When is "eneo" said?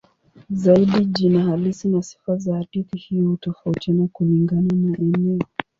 4.97-5.39